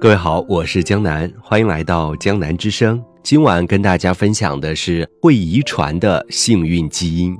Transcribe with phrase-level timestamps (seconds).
[0.00, 3.02] 各位好，我是江南，欢迎来到江南之声。
[3.24, 7.36] 今晚跟大家分享的是会遗传的幸运基因。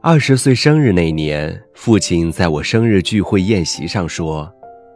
[0.00, 4.50] 二十岁生日那年，父亲在我生日聚会宴席上说：“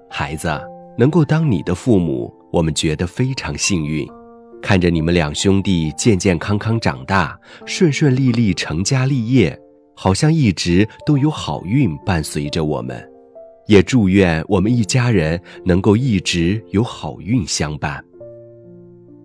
[0.08, 0.49] 孩子，
[0.96, 4.08] 能够当你的父母，我们觉得非常幸运。
[4.62, 9.61] 看着你们两兄弟健健康康长大，顺顺利利成家立业，
[9.94, 13.07] 好像一直都有好运伴随着我们。”
[13.66, 18.03] 也祝愿我们一家人能够一直有好运相伴。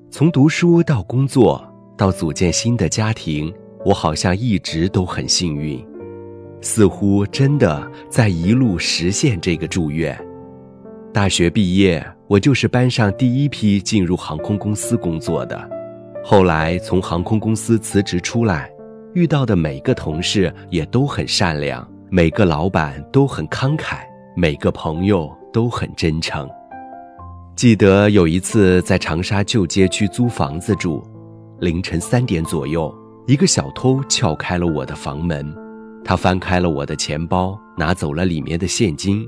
[0.09, 1.63] 从读书到工作，
[1.97, 5.85] 到组建新的家庭，我好像一直都很幸运，
[6.61, 10.17] 似乎真的在一路实现这个祝愿。
[11.13, 15.69] 大学毕业，我就是班上第一批进入航空公司工作的。
[16.23, 18.69] 后来从航空公司辞职出来，
[19.13, 23.99] 遇到的每个同事也都很善良，每个老板都很慷慨。
[24.39, 26.47] 每个朋友都很真诚。
[27.55, 31.03] 记得有一次在长沙旧街区租房子住，
[31.59, 35.51] 凌晨三点左右，一个小偷撬开了我的房门，
[36.05, 39.27] 他翻开了我的钱包，拿走了里面的现金，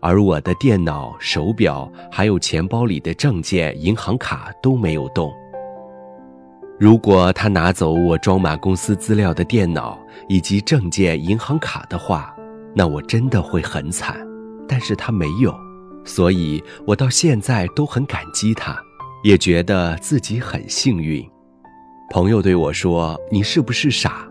[0.00, 5.32] 而我的电脑、手表还有钱包里的证件、银行卡都没有动。
[6.80, 9.96] 如果他拿走我装满公司资料的电脑
[10.28, 12.34] 以及证件、银行卡的话，
[12.74, 14.16] 那我真的会很惨。
[14.72, 15.54] 但是他没有，
[16.02, 18.74] 所以我到现在都很感激他，
[19.22, 21.22] 也觉得自己很幸运。
[22.10, 24.26] 朋友对我说：“你是不是傻？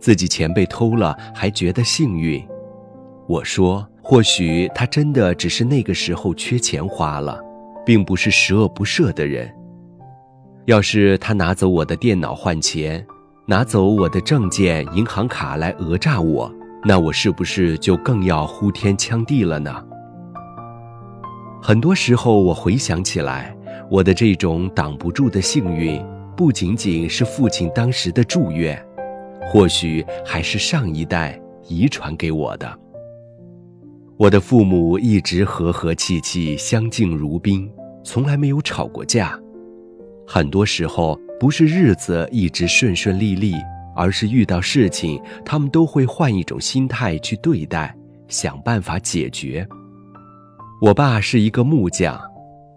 [0.00, 2.42] 自己钱被偷了还觉得幸运？”
[3.28, 7.38] 我说：“或许他真的只是那个时候缺钱花了，
[7.84, 9.54] 并不是十恶不赦的人。
[10.64, 13.06] 要是他拿走我的电脑换钱，
[13.44, 16.50] 拿走我的证件、银行卡来讹诈我。”
[16.86, 19.74] 那我是不是就更要呼天抢地了呢？
[21.62, 23.56] 很多时候，我回想起来，
[23.90, 26.04] 我的这种挡不住的幸运，
[26.36, 28.78] 不仅仅是父亲当时的祝愿，
[29.40, 32.78] 或许还是上一代遗传给我的。
[34.18, 37.70] 我的父母一直和和气气，相敬如宾，
[38.04, 39.40] 从来没有吵过架。
[40.26, 43.54] 很多时候，不是日子一直顺顺利利。
[43.94, 47.94] 而是遇到事情，他们都会换一种心态去对待，
[48.28, 49.66] 想办法解决。
[50.80, 52.20] 我爸是一个木匠，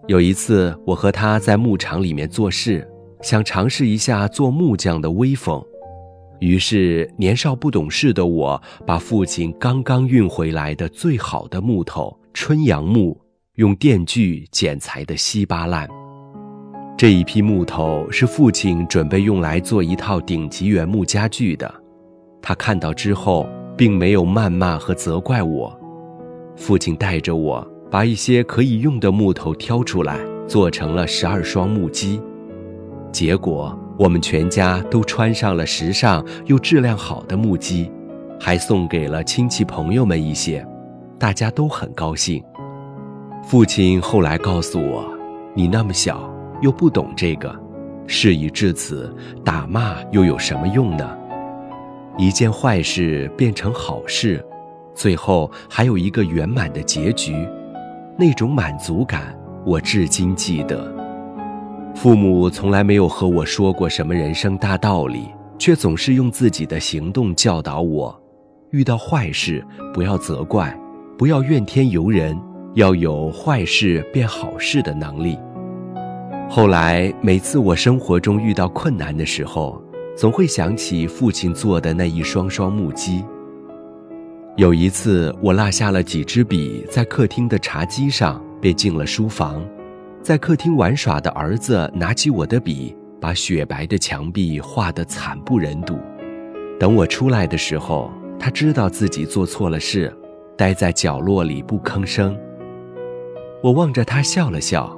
[0.06, 2.88] 有一次我和他在牧场里面做事，
[3.20, 5.62] 想尝试一下做木匠的威风，
[6.38, 13.20] 于是年少不懂事的我把父亲刚刚运回来的最好的木头春阳木，
[13.56, 15.88] 用电锯剪裁的稀巴烂。
[16.98, 21.72] 这一批木头是父亲准备用来做一套顶级原木家具的，
[22.42, 25.72] 他看到之后并没有谩骂和责怪我。
[26.56, 32.20] 父亲带着我把一些可以用的木头挑出来，做成了十二双木屐。
[33.12, 37.88] 结果我们全家都穿上了时尚又质量好的木屐，
[38.40, 40.66] 还送给了亲戚朋友们一些，
[41.16, 42.42] 大家都很高兴。
[43.44, 45.08] 父亲后来告诉我
[45.54, 46.28] ：“你那么小。”
[46.60, 47.54] 又不懂这个，
[48.06, 49.14] 事已至此，
[49.44, 51.16] 打骂又有什么用呢？
[52.16, 54.44] 一件坏事变成好事，
[54.94, 57.46] 最后还有一个圆满的结局，
[58.18, 60.92] 那种满足感我至今记得。
[61.94, 68.20] 父母从来没有和我说过什么人生大道理，却总是用自己的行动教导我：
[68.70, 70.76] 遇到坏事不要责怪，
[71.16, 72.36] 不要怨天尤人，
[72.74, 75.38] 要有坏事变好事的能力。
[76.50, 79.80] 后来，每次我生活中遇到困难的时候，
[80.16, 83.22] 总会想起父亲做的那一双双木屐。
[84.56, 89.62] 有一次，我落下了几支笔在客厅的茶几上，便进了书房，
[90.22, 95.98] 在客厅玩耍的儿子拿起我的笔，把雪白的墙壁画得惨不忍睹。
[96.80, 100.12] 等我出来的时候，他知道自己做错了事，
[100.56, 102.34] 待在角落里不吭声。
[103.62, 104.97] 我望着他笑了笑。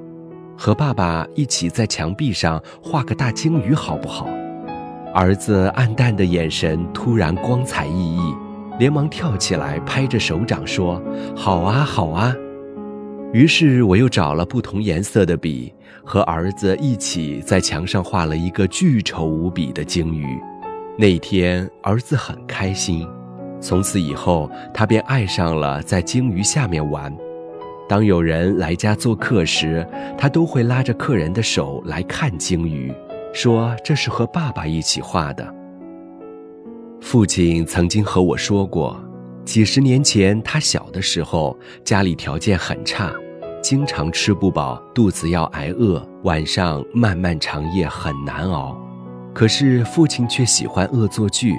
[0.62, 4.28] 和爸爸一起在墙壁上画个大鲸鱼好不好？
[5.14, 8.36] 儿子暗淡的眼神突然光彩熠熠，
[8.78, 11.02] 连忙跳起来拍着手掌说
[11.34, 12.36] ：“好啊，好啊！”
[13.32, 15.72] 于是我又找了不同颜色的笔，
[16.04, 20.38] 和儿子一起在墙上画了一个巨丑无比的鲸鱼。
[20.98, 23.08] 那天儿子很开心，
[23.62, 27.10] 从此以后他便爱上了在鲸鱼下面玩。
[27.90, 29.84] 当有人来家做客时，
[30.16, 32.94] 他都会拉着客人的手来看鲸鱼，
[33.32, 35.52] 说这是和爸爸一起画的。
[37.00, 38.96] 父亲曾经和我说过，
[39.44, 43.12] 几十年前，他小的时候，家里条件很差，
[43.60, 48.80] 经常吃不饱，肚子要挨饿，晚上漫漫长夜很难熬。
[49.34, 51.56] 可是父亲却喜欢恶作剧。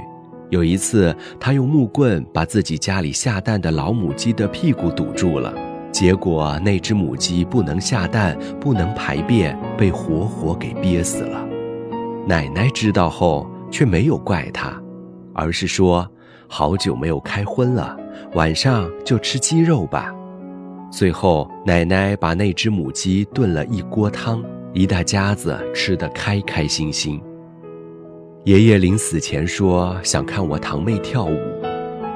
[0.50, 5.54] 有一次，他用木棍把自己家里下蛋的老母鸡的屁股堵住了，
[5.92, 11.46] 结果那只母鸡不能下蛋，不能排便，被活活给憋死了。
[12.26, 14.82] 奶奶知道后，却没有怪他，
[15.34, 16.08] 而是说
[16.48, 17.98] ：“好久没有开荤了，
[18.34, 20.14] 晚上就吃鸡肉吧。”
[20.92, 24.44] 最后，奶奶把那只母鸡炖了一锅汤，
[24.74, 27.22] 一大家子吃得开开心心。
[28.44, 31.38] 爷爷临死前说想看我堂妹跳舞，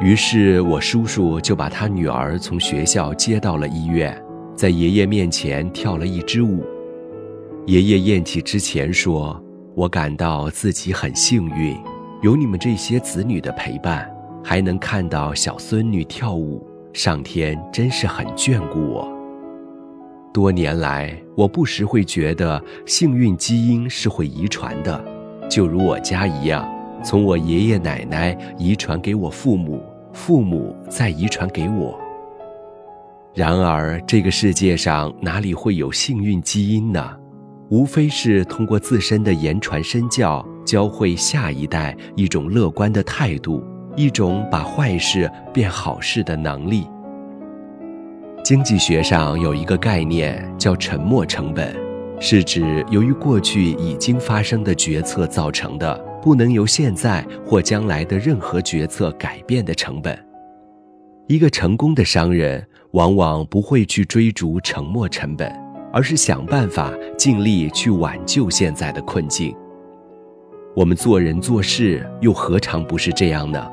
[0.01, 4.15] 于是我叔叔就把他女儿从学校接到了医院，
[4.53, 6.63] 在爷爷面前跳了一支舞。
[7.65, 9.42] 爷爷咽气之前说
[9.74, 11.75] ：“我感到自己很幸运，
[12.21, 14.07] 有你们这些子女的陪伴，
[14.44, 19.12] 还能看到小孙女跳舞，上天真是很眷顾我。”
[20.33, 25.03] 多年来，我不时会觉得幸运基因是会遗传的。
[25.50, 26.69] 就如我家一样，
[27.05, 29.79] 从我爷爷奶奶遗传给我父母，
[30.11, 31.95] 父母再遗传给我。
[33.35, 37.15] 然而，这个世界上哪里会有幸运基因呢？
[37.69, 43.63] 无非是通过自身的言传身教，教会下一代一种乐观的态度，
[43.95, 46.87] 一种把坏事变好事的能力。
[48.43, 51.75] 经济学上有一个概念叫沉没成本。
[52.17, 60.18] 是指由于过去已经发生的决策造成的，不能由现在或将来的任何决策改变的成本。
[61.27, 65.54] 一个成功的商人往往不会去追逐沉没成本，
[65.94, 69.56] 而是想办法尽力去挽救现在的困境。
[70.75, 73.63] 我们做人做事又何尝不是这样呢？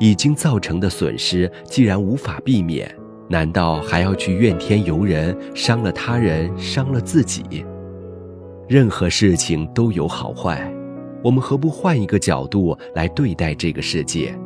[0.00, 2.90] 已经造成的损失既然无法避免，
[3.28, 7.66] 难道还要去怨天尤人，伤了他人，伤了自己？
[8.66, 10.72] 任何事情都有好坏，
[11.22, 14.38] 我们何不换一个角度来对待这个世界？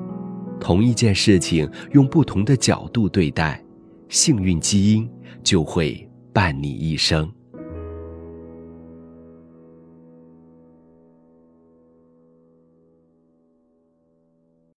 [0.61, 3.63] 同一件事情用不同的角度对待，
[4.09, 5.11] 幸运基因
[5.43, 7.31] 就会伴你一生。